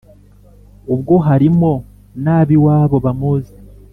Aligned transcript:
Ubwo 0.93 1.15
harimo 1.27 1.71
n'ab'iwabo 2.23 2.97
bamuzi, 3.05 3.55